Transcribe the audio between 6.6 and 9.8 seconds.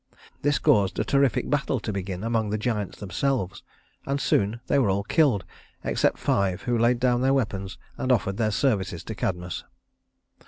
who laid down their weapons and offered their services to Cadmus.